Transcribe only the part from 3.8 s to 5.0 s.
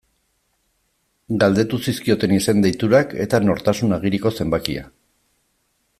agiriko zenbakia.